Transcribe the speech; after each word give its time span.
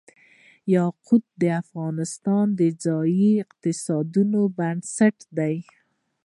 یاقوت 0.75 1.23
د 1.41 1.43
افغانستان 1.61 2.45
د 2.59 2.61
ځایي 2.83 3.31
اقتصادونو 3.43 4.39
بنسټ 4.57 5.17
دی. 5.37 5.55